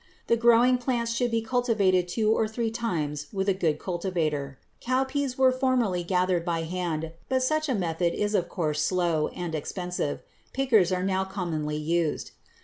The 0.25 0.35
growing 0.35 0.79
plants 0.79 1.13
should 1.13 1.29
be 1.29 1.43
cultivated 1.43 2.07
two 2.07 2.31
or 2.33 2.47
three 2.47 2.71
times 2.71 3.27
with 3.31 3.47
a 3.47 3.53
good 3.53 3.77
cultivator. 3.77 4.57
Cowpeas 4.81 5.37
were 5.37 5.51
formerly 5.51 6.03
gathered 6.03 6.43
by 6.43 6.63
hand, 6.63 7.11
but 7.29 7.43
such 7.43 7.69
a 7.69 7.75
method 7.75 8.15
is 8.15 8.33
of 8.33 8.49
course 8.49 8.81
slow 8.83 9.27
and 9.27 9.53
expensive. 9.53 10.23
Pickers 10.53 10.91
are 10.91 11.03
now 11.03 11.23
commonly 11.23 11.77
used. 11.77 12.31